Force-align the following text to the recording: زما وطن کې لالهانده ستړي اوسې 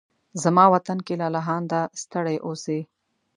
زما 0.43 0.65
وطن 0.73 0.97
کې 1.05 1.13
لالهانده 1.21 1.81
ستړي 2.01 2.37
اوسې 2.47 2.79